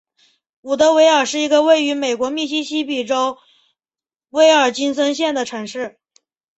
[0.61, 3.37] 伍德维尔是一个位于美国密西西比州
[4.29, 5.99] 威尔金森县的城市。